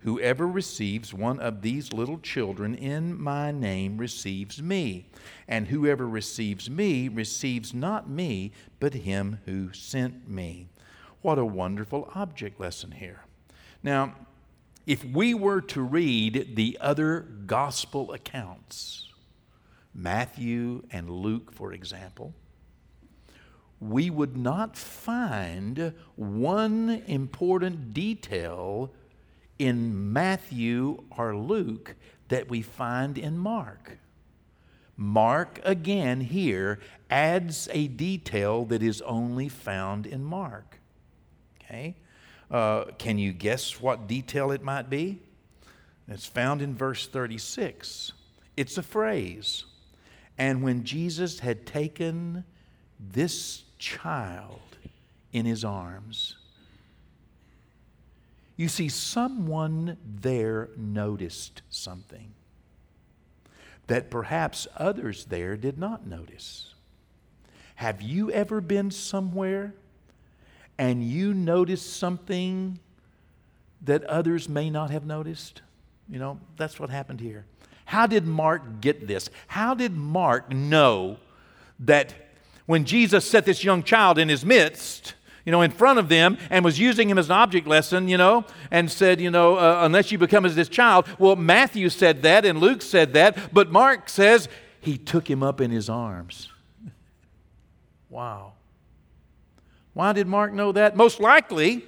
[0.00, 5.08] Whoever receives one of these little children in my name receives me.
[5.48, 10.68] And whoever receives me receives not me, but him who sent me.
[11.22, 13.24] What a wonderful object lesson here.
[13.82, 14.14] Now,
[14.86, 19.08] if we were to read the other gospel accounts,
[19.94, 22.34] Matthew and Luke, for example,
[23.80, 28.92] we would not find one important detail
[29.58, 31.94] in Matthew or Luke
[32.28, 33.98] that we find in Mark.
[34.96, 36.78] Mark, again, here
[37.10, 40.78] adds a detail that is only found in Mark.
[41.60, 41.96] Okay?
[42.50, 45.20] Uh, can you guess what detail it might be?
[46.08, 48.12] It's found in verse 36.
[48.56, 49.64] It's a phrase.
[50.36, 52.44] And when Jesus had taken
[52.98, 54.60] this child
[55.32, 56.36] in his arms,
[58.56, 62.34] you see, someone there noticed something
[63.88, 66.74] that perhaps others there did not notice.
[67.76, 69.74] Have you ever been somewhere
[70.78, 72.78] and you notice something
[73.82, 75.62] that others may not have noticed?
[76.08, 77.44] You know, that's what happened here.
[77.86, 79.30] How did Mark get this?
[79.46, 81.18] How did Mark know
[81.80, 82.14] that
[82.66, 86.38] when Jesus set this young child in his midst, you know, in front of them
[86.48, 89.80] and was using him as an object lesson, you know, and said, you know, uh,
[89.82, 91.06] unless you become as this child.
[91.18, 94.48] Well, Matthew said that and Luke said that, but Mark says
[94.80, 96.48] he took him up in his arms.
[98.08, 98.53] wow.
[99.94, 100.96] Why did Mark know that?
[100.96, 101.84] Most likely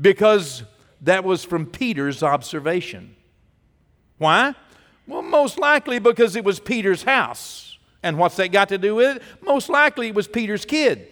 [0.00, 0.64] because
[1.02, 3.14] that was from Peter's observation.
[4.16, 4.54] Why?
[5.06, 7.78] Well, most likely because it was Peter's house.
[8.02, 9.22] And what's that got to do with it?
[9.42, 11.08] Most likely it was Peter's kid.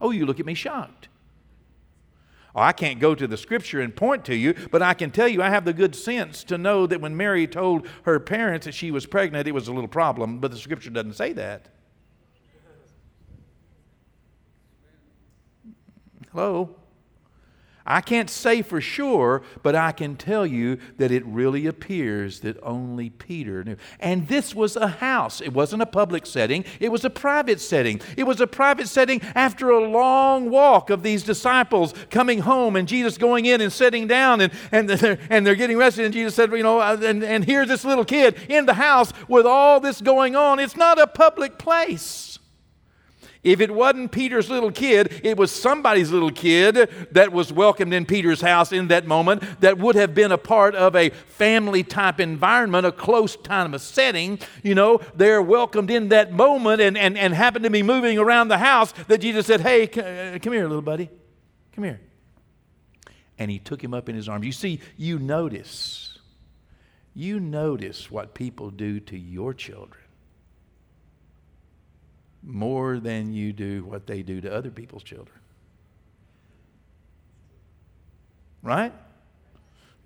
[0.00, 1.08] Oh, you look at me shocked.
[2.54, 5.26] Oh, I can't go to the scripture and point to you, but I can tell
[5.26, 8.74] you I have the good sense to know that when Mary told her parents that
[8.74, 11.68] she was pregnant, it was a little problem, but the scripture doesn't say that.
[16.34, 16.74] Hello?
[17.86, 22.56] I can't say for sure, but I can tell you that it really appears that
[22.60, 23.76] only Peter knew.
[24.00, 25.40] And this was a house.
[25.40, 28.00] It wasn't a public setting, it was a private setting.
[28.16, 32.88] It was a private setting after a long walk of these disciples coming home and
[32.88, 36.04] Jesus going in and sitting down and, and, they're, and they're getting rested.
[36.04, 39.12] And Jesus said, You know, uh, and, and here's this little kid in the house
[39.28, 40.58] with all this going on.
[40.58, 42.33] It's not a public place.
[43.44, 48.06] If it wasn't Peter's little kid, it was somebody's little kid that was welcomed in
[48.06, 52.20] Peter's house in that moment that would have been a part of a family type
[52.20, 54.38] environment, a close time of setting.
[54.62, 58.48] You know, they're welcomed in that moment and, and, and happened to be moving around
[58.48, 61.10] the house that Jesus said, Hey, uh, come here, little buddy.
[61.72, 62.00] Come here.
[63.38, 64.46] And he took him up in his arms.
[64.46, 66.18] You see, you notice.
[67.14, 70.03] You notice what people do to your children
[72.44, 75.38] more than you do what they do to other people's children.
[78.62, 78.92] Right?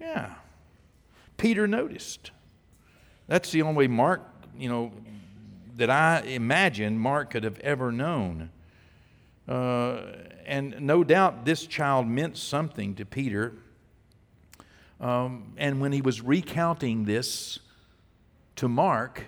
[0.00, 0.34] Yeah.
[1.36, 2.30] Peter noticed.
[3.26, 4.22] That's the only way Mark,
[4.56, 4.92] you know,
[5.76, 8.50] that I imagine Mark could have ever known.
[9.46, 10.00] Uh,
[10.44, 13.54] and no doubt this child meant something to Peter.
[15.00, 17.60] Um, and when he was recounting this
[18.56, 19.24] to Mark,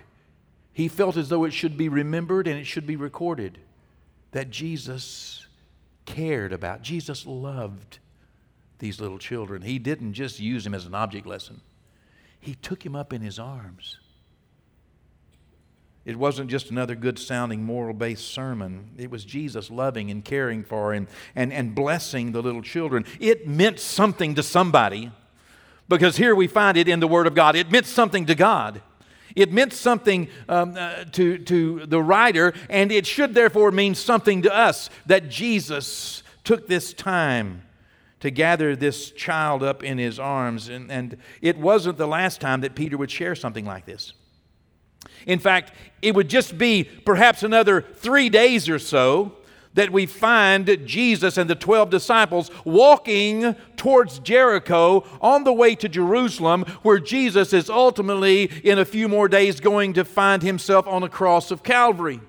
[0.73, 3.57] he felt as though it should be remembered and it should be recorded
[4.31, 5.45] that Jesus
[6.05, 7.99] cared about, Jesus loved
[8.79, 9.61] these little children.
[9.61, 11.61] He didn't just use him as an object lesson,
[12.39, 13.97] he took him up in his arms.
[16.03, 18.89] It wasn't just another good sounding moral based sermon.
[18.97, 23.05] It was Jesus loving and caring for and, and, and blessing the little children.
[23.19, 25.11] It meant something to somebody
[25.87, 27.55] because here we find it in the Word of God.
[27.55, 28.81] It meant something to God.
[29.35, 34.41] It meant something um, uh, to, to the writer, and it should therefore mean something
[34.43, 37.63] to us that Jesus took this time
[38.19, 40.69] to gather this child up in his arms.
[40.69, 44.13] And, and it wasn't the last time that Peter would share something like this.
[45.25, 49.37] In fact, it would just be perhaps another three days or so
[49.73, 55.87] that we find Jesus and the 12 disciples walking towards Jericho on the way to
[55.87, 61.01] Jerusalem, where Jesus is ultimately, in a few more days, going to find himself on
[61.01, 62.19] the cross of Calvary.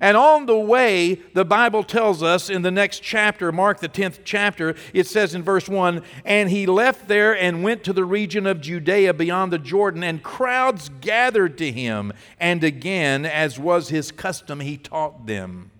[0.00, 4.20] And on the way, the Bible tells us in the next chapter, Mark the 10th
[4.24, 8.46] chapter, it says in verse 1 And he left there and went to the region
[8.46, 12.12] of Judea beyond the Jordan, and crowds gathered to him.
[12.38, 15.72] And again, as was his custom, he taught them.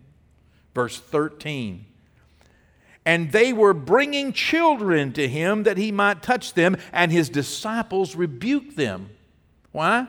[0.78, 1.86] Verse 13.
[3.04, 8.14] And they were bringing children to him that he might touch them, and his disciples
[8.14, 9.10] rebuked them.
[9.72, 10.06] Why?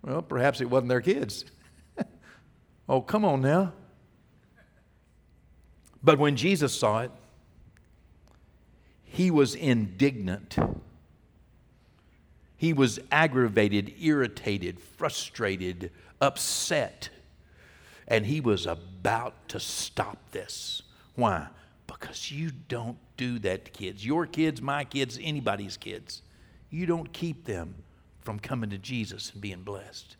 [0.00, 1.44] Well, perhaps it wasn't their kids.
[2.88, 3.74] oh, come on now.
[6.02, 7.10] But when Jesus saw it,
[9.04, 10.56] he was indignant.
[12.56, 15.90] He was aggravated, irritated, frustrated,
[16.22, 17.10] upset
[18.10, 18.89] and he was about
[19.48, 20.82] to stop this.
[21.14, 21.48] Why?
[21.86, 24.04] Because you don't do that to kids.
[24.04, 26.22] Your kids, my kids, anybody's kids.
[26.70, 27.74] You don't keep them
[28.20, 30.16] from coming to Jesus and being blessed.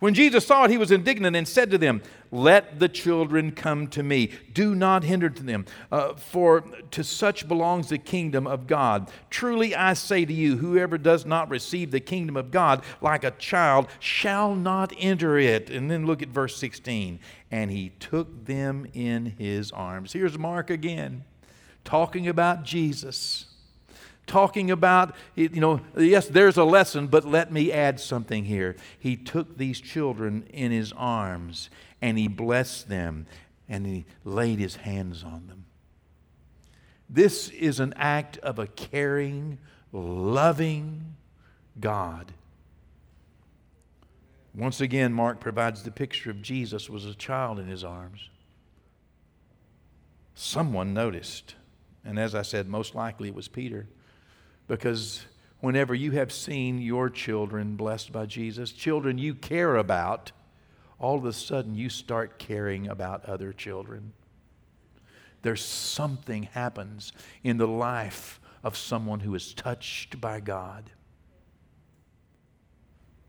[0.00, 3.88] When Jesus saw it, he was indignant and said to them, Let the children come
[3.88, 4.30] to me.
[4.52, 6.60] Do not hinder them, uh, for
[6.92, 9.10] to such belongs the kingdom of God.
[9.28, 13.32] Truly I say to you, whoever does not receive the kingdom of God like a
[13.32, 15.68] child shall not enter it.
[15.68, 17.18] And then look at verse 16.
[17.50, 20.12] And he took them in his arms.
[20.12, 21.24] Here's Mark again,
[21.82, 23.46] talking about Jesus
[24.28, 28.76] talking about, you know, yes, there's a lesson, but let me add something here.
[28.98, 33.26] He took these children in his arms and he blessed them
[33.68, 35.64] and he laid his hands on them.
[37.10, 39.58] This is an act of a caring,
[39.92, 41.16] loving
[41.80, 42.32] God.
[44.54, 48.28] Once again, Mark provides the picture of Jesus was a child in his arms.
[50.34, 51.54] Someone noticed.
[52.04, 53.86] And as I said, most likely it was Peter.
[54.68, 55.24] Because
[55.60, 60.30] whenever you have seen your children blessed by Jesus, children you care about,
[61.00, 64.12] all of a sudden you start caring about other children.
[65.42, 70.90] There's something happens in the life of someone who is touched by God.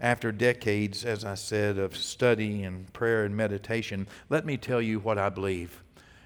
[0.01, 4.99] After decades, as I said, of study and prayer and meditation, let me tell you
[4.99, 5.83] what I believe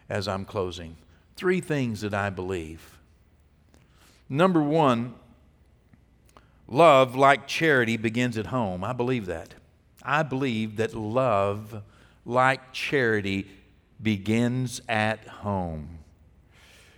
[0.09, 0.95] as I'm closing.
[1.35, 2.99] Three things that I believe.
[4.29, 5.13] Number one,
[6.67, 8.83] love, like charity, begins at home.
[8.83, 9.53] I believe that.
[10.01, 11.83] I believe that love,
[12.25, 13.47] like charity,
[14.01, 15.99] begins at home.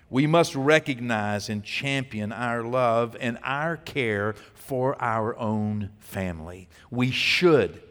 [0.09, 6.69] We must recognize and champion our love and our care for our own family.
[6.89, 7.81] We should.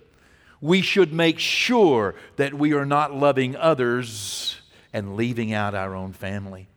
[0.61, 4.57] We should make sure that we are not loving others
[4.93, 6.69] and leaving out our own family.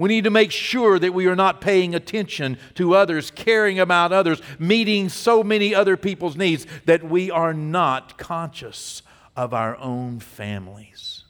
[0.00, 4.12] We need to make sure that we are not paying attention to others, caring about
[4.12, 9.02] others, meeting so many other people's needs that we are not conscious
[9.36, 11.24] of our own families.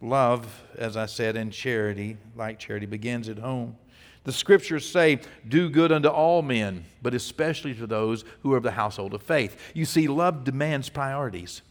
[0.00, 3.76] Love, as I said, and charity, like charity, begins at home.
[4.22, 8.62] The scriptures say, Do good unto all men, but especially to those who are of
[8.62, 9.60] the household of faith.
[9.74, 11.62] You see, love demands priorities.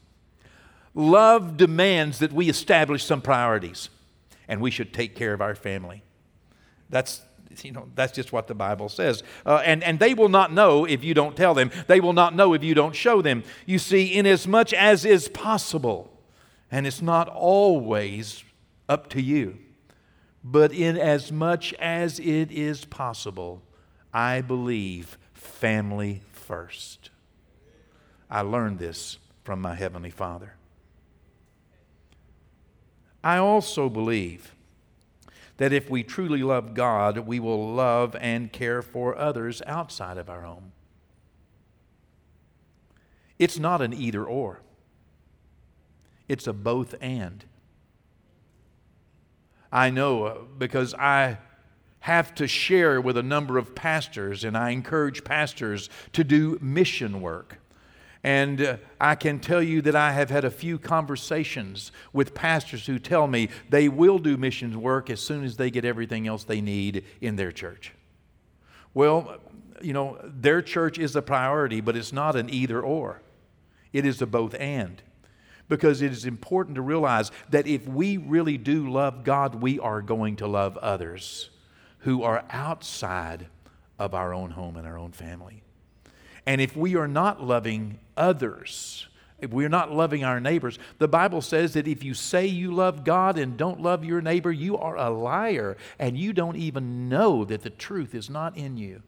[0.94, 3.90] Love demands that we establish some priorities,
[4.50, 6.04] and we should take care of our family.
[6.90, 7.22] That's
[7.64, 9.24] you know, that's just what the Bible says.
[9.46, 11.72] Uh, and, and they will not know if you don't tell them.
[11.88, 13.44] They will not know if you don't show them.
[13.66, 16.16] You see, inasmuch as is possible,
[16.72, 18.44] and it's not always
[18.88, 19.58] up to you.
[20.44, 23.64] But in as much as it is possible,
[24.14, 27.10] I believe family first.
[28.30, 30.54] I learned this from my Heavenly Father.
[33.30, 34.56] I also believe
[35.58, 40.32] that if we truly love God, we will love and care for others outside of
[40.32, 40.72] our home.
[43.38, 44.62] It's not an either or.
[46.28, 47.46] It's a both and.
[49.72, 51.38] I know uh, because I
[52.00, 57.22] have to share with a number of pastors, and I encourage pastors to do mission
[57.22, 57.60] work.
[58.24, 62.86] And uh, I can tell you that I have had a few conversations with pastors
[62.86, 66.44] who tell me they will do missions work as soon as they get everything else
[66.44, 67.94] they need in their church.
[68.94, 69.38] Well,
[69.82, 73.22] you know, their church is a priority, but it's not an either or,
[73.94, 75.02] it is a both and
[75.70, 80.02] because it is important to realize that if we really do love God, we are
[80.02, 81.52] going to love others
[82.00, 83.48] who are outside
[84.00, 85.62] of our own home and our own family.
[86.50, 89.08] And if we are not loving others,
[89.38, 93.04] if we're not loving our neighbors, the Bible says that if you say you love
[93.04, 97.46] God and don't love your neighbor, you are a liar and you don't even know
[97.46, 99.04] that the truth is not in you.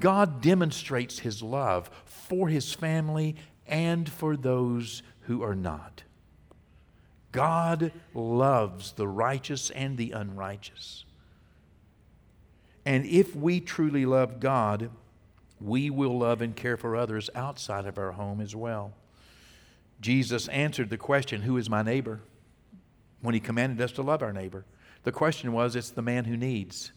[0.00, 6.04] God demonstrates his love for his family and for those who are not.
[7.32, 11.05] God loves the righteous and the unrighteous.
[12.86, 14.90] And if we truly love God,
[15.60, 18.92] we will love and care for others outside of our home as well.
[20.00, 22.20] Jesus answered the question, Who is my neighbor?
[23.22, 24.64] when he commanded us to love our neighbor.
[25.02, 26.92] The question was, It's the man who needs.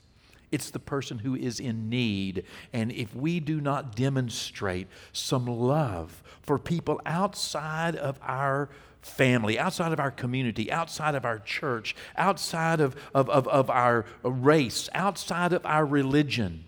[0.52, 2.44] It's the person who is in need.
[2.74, 8.70] And if we do not demonstrate some love for people outside of our
[9.02, 14.06] family, outside of our community, outside of our church, outside of, of, of, of our
[14.24, 16.66] race, outside of our religion,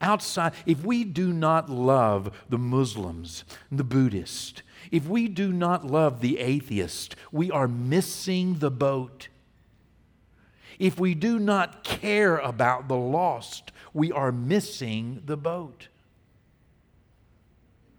[0.00, 6.20] outside, if we do not love the Muslims, the Buddhists, if we do not love
[6.20, 9.28] the atheist, we are missing the boat.
[10.78, 15.88] If we do not care about the lost, we are missing the boat.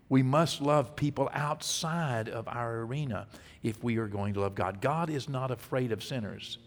[0.09, 3.27] We must love people outside of our arena
[3.63, 4.81] if we are going to love God.
[4.81, 6.57] God is not afraid of sinners.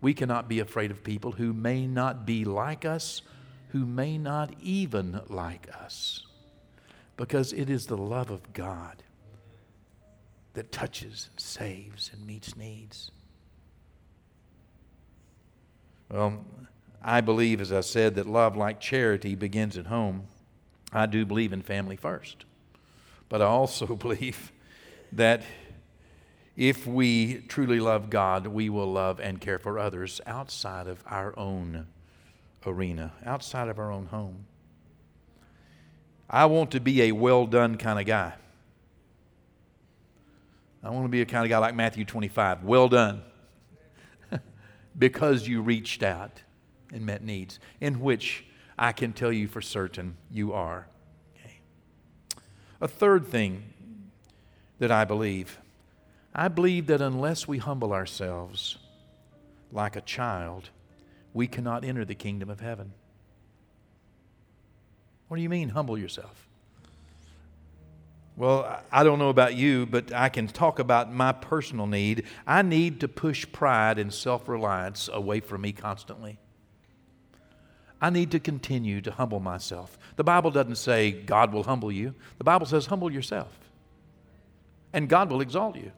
[0.00, 3.22] We cannot be afraid of people who may not be like us,
[3.68, 6.26] who may not even like us,
[7.16, 9.02] because it is the love of God
[10.52, 13.10] that touches and saves and meets needs.
[16.10, 16.44] Well,
[17.02, 20.24] I believe, as I said, that love, like charity, begins at home.
[20.92, 22.44] I do believe in family first.
[23.28, 24.52] But I also believe
[25.12, 25.42] that
[26.56, 31.36] if we truly love God, we will love and care for others outside of our
[31.38, 31.86] own
[32.64, 34.46] arena, outside of our own home.
[36.30, 38.34] I want to be a well done kind of guy.
[40.82, 42.62] I want to be a kind of guy like Matthew 25.
[42.62, 43.22] Well done.
[44.98, 46.42] because you reached out
[46.92, 48.44] and met needs, in which
[48.78, 50.86] I can tell you for certain you are.
[51.36, 51.58] Okay.
[52.80, 53.64] A third thing
[54.78, 55.58] that I believe
[56.34, 58.78] I believe that unless we humble ourselves
[59.70, 60.70] like a child,
[61.32, 62.92] we cannot enter the kingdom of heaven.
[65.28, 66.48] What do you mean, humble yourself?
[68.36, 72.24] Well, I don't know about you, but I can talk about my personal need.
[72.46, 76.38] I need to push pride and self reliance away from me constantly.
[78.00, 79.96] I need to continue to humble myself.
[80.16, 83.56] The Bible doesn't say God will humble you, the Bible says humble yourself,
[84.92, 85.92] and God will exalt you.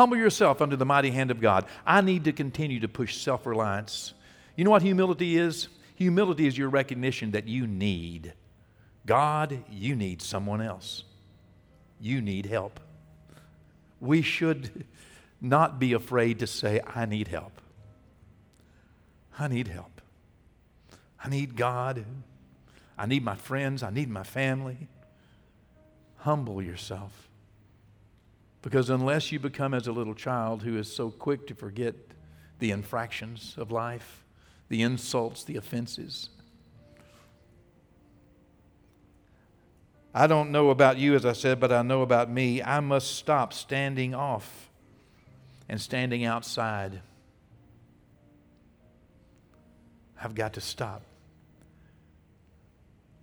[0.00, 1.66] Humble yourself under the mighty hand of God.
[1.84, 4.14] I need to continue to push self reliance.
[4.56, 5.68] You know what humility is?
[5.96, 8.32] Humility is your recognition that you need
[9.04, 11.04] God, you need someone else.
[12.00, 12.80] You need help.
[14.00, 14.86] We should
[15.38, 17.60] not be afraid to say, I need help.
[19.38, 20.00] I need help.
[21.22, 22.06] I need God.
[22.96, 23.82] I need my friends.
[23.82, 24.88] I need my family.
[26.16, 27.29] Humble yourself.
[28.62, 31.94] Because unless you become as a little child who is so quick to forget
[32.58, 34.24] the infractions of life,
[34.68, 36.28] the insults, the offenses,
[40.12, 42.62] I don't know about you, as I said, but I know about me.
[42.62, 44.68] I must stop standing off
[45.68, 47.00] and standing outside.
[50.22, 51.02] I've got to stop.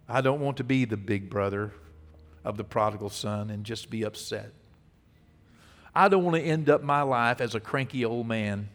[0.08, 1.74] I don't want to be the big brother
[2.46, 4.54] of the prodigal son and just be upset.
[5.98, 8.70] I don't want to end up my life as a cranky old man.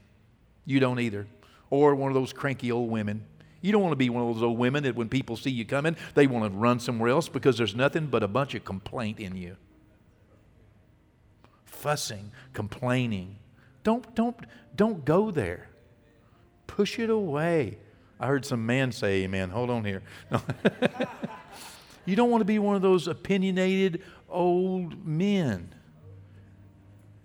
[0.64, 1.28] You don't either.
[1.70, 3.24] Or one of those cranky old women.
[3.60, 5.64] You don't want to be one of those old women that when people see you
[5.64, 9.20] coming, they want to run somewhere else because there's nothing but a bunch of complaint
[9.20, 9.56] in you.
[11.64, 13.36] Fussing, complaining.
[13.84, 14.36] Don't, don't,
[14.74, 15.68] don't go there.
[16.66, 17.78] Push it away.
[18.18, 19.50] I heard some man say amen.
[19.50, 20.02] Hold on here.
[22.04, 25.72] you don't want to be one of those opinionated old men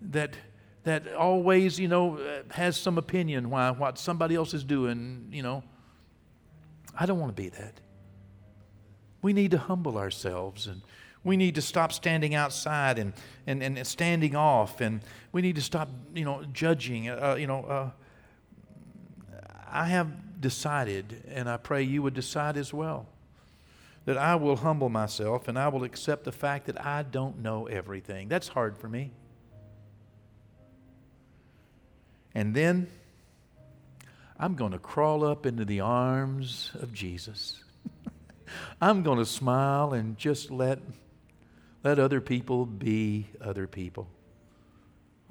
[0.02, 0.36] that
[0.84, 2.18] that always, you know,
[2.50, 5.64] has some opinion why what somebody else is doing, you know.
[6.98, 7.82] I don't want to be that.
[9.22, 10.82] We need to humble ourselves and
[11.24, 13.14] we need to stop standing outside and,
[13.45, 15.02] and, and standing off and
[15.34, 17.10] we need to stop, you know, judging.
[17.10, 17.89] Uh, you know, uh,
[19.70, 23.08] I have decided, and I pray you would decide as well,
[24.06, 27.68] that I will humble myself and I will accept the fact that I don't know
[27.68, 28.30] everything.
[28.30, 29.12] That's hard for me.
[32.38, 32.88] And then
[34.38, 37.64] I'm going to crawl up into the arms of Jesus.
[38.80, 40.78] I'm going to smile and just let,
[41.84, 44.08] let other people be other people.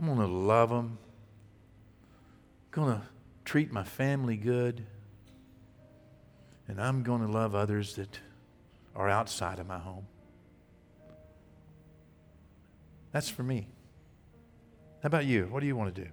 [0.00, 0.98] I'm going to love them.
[2.74, 3.02] I'm going to
[3.44, 4.84] treat my family good.
[6.66, 8.18] And I'm going to love others that
[8.96, 10.08] are outside of my home.
[13.12, 13.68] That's for me.
[15.04, 15.44] How about you?
[15.52, 16.10] What do you want to do?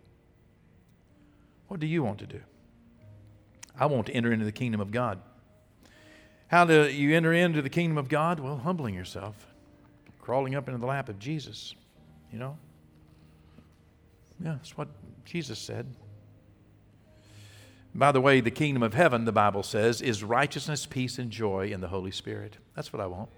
[1.67, 2.41] What do you want to do?
[3.79, 5.19] I want to enter into the kingdom of God.
[6.47, 8.39] How do you enter into the kingdom of God?
[8.39, 9.47] Well, humbling yourself,
[10.19, 11.73] crawling up into the lap of Jesus,
[12.31, 12.57] you know?
[14.43, 14.89] Yeah, that's what
[15.25, 15.95] Jesus said.
[17.95, 21.71] By the way, the kingdom of heaven, the Bible says, is righteousness, peace, and joy
[21.71, 22.57] in the Holy Spirit.
[22.75, 23.29] That's what I want.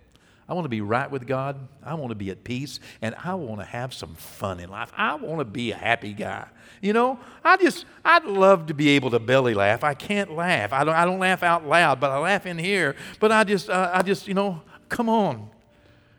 [0.47, 1.67] I want to be right with God.
[1.83, 2.79] I want to be at peace.
[3.01, 4.91] And I want to have some fun in life.
[4.95, 6.47] I want to be a happy guy.
[6.81, 9.83] You know, I just, I'd love to be able to belly laugh.
[9.83, 10.71] I can't laugh.
[10.71, 12.95] I don't, I don't laugh out loud, but I laugh in here.
[13.19, 15.49] But I just, uh, I just, you know, come on.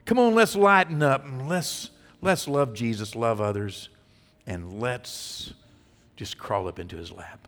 [0.07, 1.91] Come on, let's lighten up and let's,
[2.23, 3.89] let's love Jesus, love others,
[4.47, 5.53] and let's
[6.17, 7.47] just crawl up into his lap.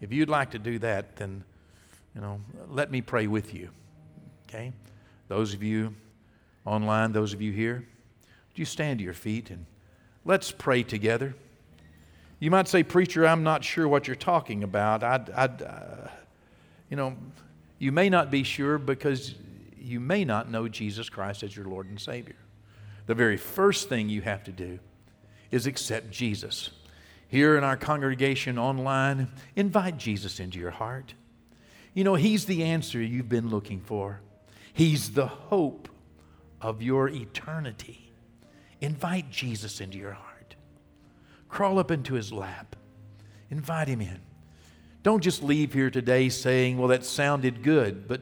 [0.00, 1.44] If you'd like to do that, then,
[2.14, 3.70] you know, let me pray with you.
[4.48, 4.72] Okay?
[5.28, 5.94] Those of you
[6.64, 9.66] online, those of you here, would you stand to your feet and
[10.24, 11.34] let's pray together?
[12.40, 15.02] You might say, Preacher, I'm not sure what you're talking about.
[15.02, 16.08] I'd, I'd uh,
[16.90, 17.16] you know,
[17.78, 19.34] you may not be sure because
[19.78, 22.36] you may not know Jesus Christ as your Lord and Savior.
[23.06, 24.78] The very first thing you have to do
[25.50, 26.70] is accept Jesus.
[27.28, 31.14] Here in our congregation online, invite Jesus into your heart.
[31.94, 34.20] You know, He's the answer you've been looking for.
[34.78, 35.88] He's the hope
[36.60, 38.12] of your eternity.
[38.80, 40.54] Invite Jesus into your heart.
[41.48, 42.76] Crawl up into his lap.
[43.50, 44.20] Invite him in.
[45.02, 48.20] Don't just leave here today saying, well, that sounded good, but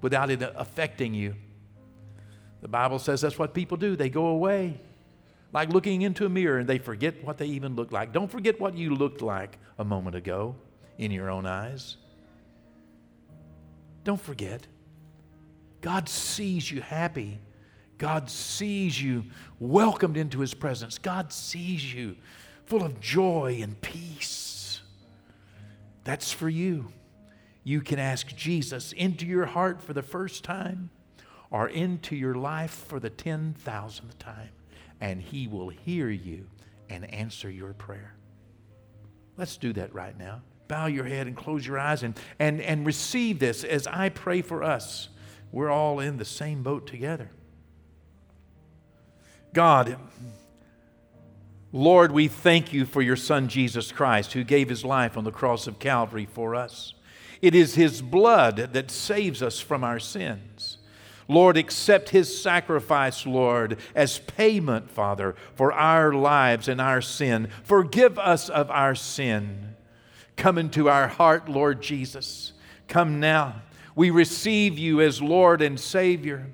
[0.00, 1.34] without it affecting you.
[2.62, 3.94] The Bible says that's what people do.
[3.94, 4.80] They go away
[5.52, 8.10] like looking into a mirror and they forget what they even look like.
[8.14, 10.56] Don't forget what you looked like a moment ago
[10.96, 11.98] in your own eyes.
[14.02, 14.66] Don't forget.
[15.80, 17.38] God sees you happy.
[17.98, 19.24] God sees you
[19.58, 20.98] welcomed into his presence.
[20.98, 22.16] God sees you
[22.64, 24.80] full of joy and peace.
[26.04, 26.92] That's for you.
[27.62, 30.90] You can ask Jesus into your heart for the first time
[31.50, 34.50] or into your life for the 10,000th time
[35.00, 36.46] and He will hear you
[36.88, 38.14] and answer your prayer.
[39.36, 40.42] Let's do that right now.
[40.68, 44.42] Bow your head and close your eyes and, and, and receive this as I pray
[44.42, 45.08] for us.
[45.52, 47.30] We're all in the same boat together.
[49.52, 49.96] God,
[51.72, 55.32] Lord, we thank you for your Son Jesus Christ who gave his life on the
[55.32, 56.94] cross of Calvary for us.
[57.42, 60.78] It is his blood that saves us from our sins.
[61.26, 67.48] Lord, accept his sacrifice, Lord, as payment, Father, for our lives and our sin.
[67.62, 69.76] Forgive us of our sin.
[70.36, 72.52] Come into our heart, Lord Jesus.
[72.88, 73.62] Come now.
[73.94, 76.46] We receive you as Lord and Savior.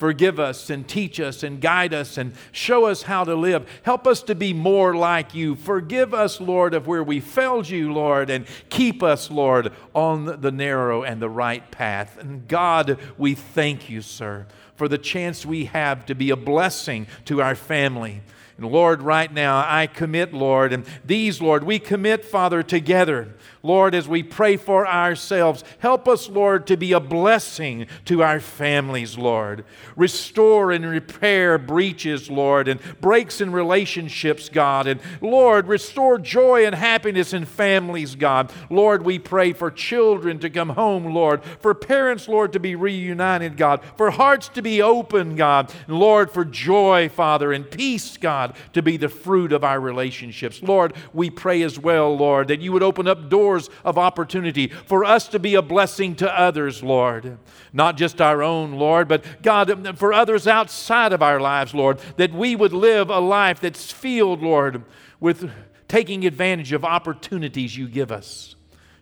[0.00, 3.68] Forgive us and teach us and guide us and show us how to live.
[3.82, 5.54] Help us to be more like you.
[5.54, 10.50] Forgive us, Lord, of where we failed you, Lord, and keep us, Lord, on the
[10.50, 12.16] narrow and the right path.
[12.18, 17.06] And God, we thank you, sir, for the chance we have to be a blessing
[17.26, 18.22] to our family.
[18.60, 23.34] And Lord, right now, I commit, Lord, and these, Lord, we commit, Father, together.
[23.62, 28.40] Lord, as we pray for ourselves, help us, Lord, to be a blessing to our
[28.40, 29.64] families, Lord.
[29.96, 34.86] Restore and repair breaches, Lord, and breaks in relationships, God.
[34.86, 38.50] And Lord, restore joy and happiness in families, God.
[38.70, 43.58] Lord, we pray for children to come home, Lord, for parents, Lord, to be reunited,
[43.58, 45.70] God, for hearts to be open, God.
[45.86, 50.62] And Lord, for joy, Father, and peace, God, to be the fruit of our relationships.
[50.62, 54.68] Lord, we pray as well, Lord, that you would open up doors doors of opportunity
[54.68, 57.38] for us to be a blessing to others, Lord.
[57.72, 62.32] Not just our own, Lord, but God, for others outside of our lives, Lord, that
[62.32, 64.84] we would live a life that's filled, Lord,
[65.18, 65.50] with
[65.88, 68.54] taking advantage of opportunities you give us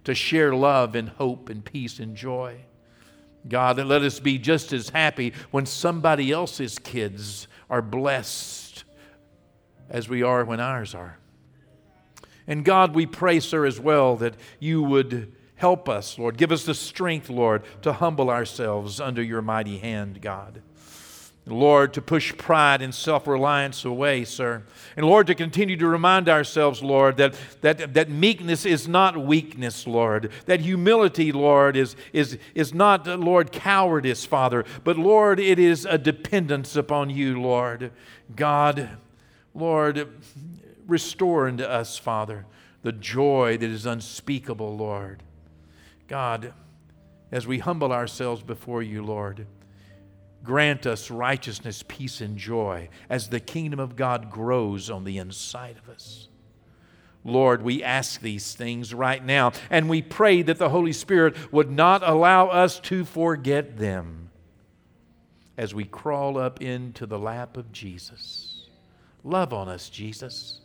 [0.05, 2.57] to share love and hope and peace and joy.
[3.49, 8.57] God, let us be just as happy when somebody else's kids are blessed
[9.89, 11.18] as we are when ours are.
[12.47, 16.36] And God, we pray, sir, as well, that you would help us, Lord.
[16.36, 20.62] Give us the strength, Lord, to humble ourselves under your mighty hand, God.
[21.47, 24.62] Lord, to push pride and self reliance away, sir.
[24.97, 29.86] And Lord, to continue to remind ourselves, Lord, that, that, that meekness is not weakness,
[29.86, 30.30] Lord.
[30.47, 34.64] That humility, Lord, is, is, is not, Lord, cowardice, Father.
[34.84, 37.93] But Lord, it is a dependence upon you, Lord.
[38.36, 38.99] God,
[39.59, 40.09] Lord,
[40.86, 42.46] restore unto us, Father,
[42.82, 45.22] the joy that is unspeakable, Lord.
[46.06, 46.54] God,
[47.30, 49.46] as we humble ourselves before you, Lord,
[50.42, 55.76] grant us righteousness, peace, and joy as the kingdom of God grows on the inside
[55.76, 56.28] of us.
[57.24, 61.70] Lord, we ask these things right now, and we pray that the Holy Spirit would
[61.70, 64.30] not allow us to forget them
[65.59, 68.47] as we crawl up into the lap of Jesus.
[69.28, 70.60] Love on us, Jesus.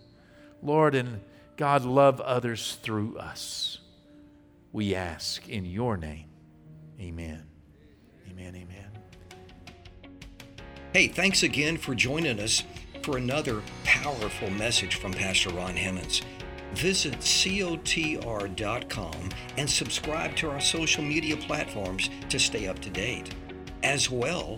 [0.61, 1.19] Lord, and
[1.57, 3.79] God, love others through us.
[4.71, 6.29] We ask in your name.
[6.97, 7.43] Amen.
[8.31, 8.55] Amen.
[8.55, 8.87] Amen.
[10.93, 12.63] Hey, thanks again for joining us
[13.03, 16.21] for another powerful message from Pastor Ron Hammonds.
[16.73, 18.49] Visit cotr.com
[19.57, 23.35] and subscribe to our social media platforms to stay up to date.
[23.83, 24.57] As well,